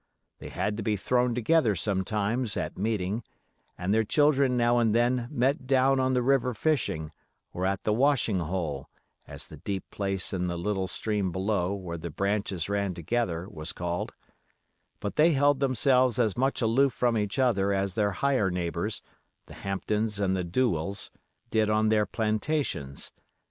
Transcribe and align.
They 0.39 0.49
had 0.49 0.77
to 0.77 0.81
be 0.81 0.95
thrown 0.95 1.35
together 1.35 1.75
sometimes 1.75 2.57
"at 2.57 2.75
meeting", 2.75 3.21
and 3.77 3.93
their 3.93 4.03
children 4.03 4.57
now 4.57 4.79
and 4.79 4.95
then 4.95 5.27
met 5.29 5.67
down 5.67 5.99
on 5.99 6.15
the 6.15 6.23
river 6.23 6.55
fishing, 6.55 7.11
or 7.53 7.67
at 7.67 7.83
"the 7.83 7.93
washing 7.93 8.39
hole", 8.39 8.89
as 9.27 9.45
the 9.45 9.57
deep 9.57 9.83
place 9.91 10.33
in 10.33 10.47
the 10.47 10.57
little 10.57 10.87
stream 10.87 11.31
below 11.31 11.73
where 11.75 11.99
the 11.99 12.09
branches 12.09 12.67
ran 12.67 12.95
together 12.95 13.47
was 13.47 13.73
called; 13.73 14.15
but 14.99 15.17
they 15.17 15.33
held 15.33 15.59
themselves 15.59 16.17
as 16.17 16.35
much 16.35 16.63
aloof 16.63 16.93
from 16.93 17.15
each 17.15 17.37
other 17.37 17.71
as 17.71 17.93
their 17.93 18.09
higher 18.13 18.49
neighbors, 18.49 19.03
the 19.45 19.53
Hampdens 19.53 20.19
and 20.19 20.35
the 20.35 20.43
Douwills, 20.43 21.11
did 21.51 21.69
on 21.69 21.89
their 21.89 22.07
plantations. 22.07 23.11